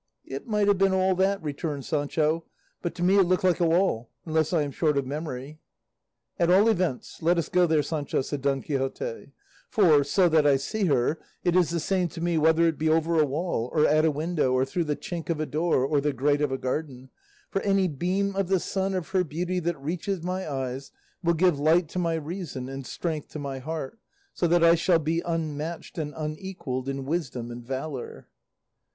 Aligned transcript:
"It 0.25 0.47
might 0.47 0.65
have 0.67 0.79
been 0.79 0.95
all 0.95 1.13
that," 1.17 1.39
returned 1.43 1.85
Sancho, 1.85 2.43
"but 2.81 2.95
to 2.95 3.03
me 3.03 3.17
it 3.19 3.27
looked 3.27 3.43
like 3.43 3.59
a 3.59 3.67
wall, 3.67 4.09
unless 4.25 4.51
I 4.51 4.63
am 4.63 4.71
short 4.71 4.97
of 4.97 5.05
memory." 5.05 5.59
"At 6.39 6.49
all 6.49 6.67
events, 6.69 7.21
let 7.21 7.37
us 7.37 7.49
go 7.49 7.67
there, 7.67 7.83
Sancho," 7.83 8.23
said 8.23 8.41
Don 8.41 8.63
Quixote; 8.63 9.31
"for, 9.69 10.03
so 10.03 10.27
that 10.27 10.47
I 10.47 10.55
see 10.55 10.85
her, 10.85 11.19
it 11.43 11.55
is 11.55 11.69
the 11.69 11.79
same 11.79 12.07
to 12.07 12.19
me 12.19 12.39
whether 12.39 12.65
it 12.67 12.79
be 12.79 12.89
over 12.89 13.21
a 13.21 13.25
wall, 13.27 13.69
or 13.73 13.85
at 13.85 14.03
a 14.03 14.09
window, 14.09 14.53
or 14.53 14.65
through 14.65 14.85
the 14.85 14.95
chink 14.95 15.29
of 15.29 15.39
a 15.39 15.45
door, 15.45 15.85
or 15.85 16.01
the 16.01 16.13
grate 16.13 16.41
of 16.41 16.51
a 16.51 16.57
garden; 16.57 17.11
for 17.51 17.61
any 17.61 17.87
beam 17.87 18.35
of 18.35 18.47
the 18.47 18.59
sun 18.59 18.95
of 18.95 19.09
her 19.09 19.23
beauty 19.23 19.59
that 19.59 19.79
reaches 19.79 20.23
my 20.23 20.51
eyes 20.51 20.91
will 21.23 21.35
give 21.35 21.59
light 21.59 21.87
to 21.89 21.99
my 21.99 22.15
reason 22.15 22.67
and 22.69 22.87
strength 22.87 23.27
to 23.27 23.37
my 23.37 23.59
heart, 23.59 23.99
so 24.33 24.47
that 24.47 24.63
I 24.63 24.73
shall 24.73 24.97
be 24.97 25.21
unmatched 25.23 25.99
and 25.99 26.11
unequalled 26.17 26.89
in 26.89 27.05
wisdom 27.05 27.51
and 27.51 27.63
valour." 27.63 28.27